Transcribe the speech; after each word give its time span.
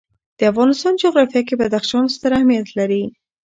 د 0.37 0.39
افغانستان 0.51 0.93
جغرافیه 1.03 1.41
کې 1.47 1.55
بدخشان 1.61 2.05
ستر 2.15 2.31
اهمیت 2.37 2.67
لري. 2.79 3.03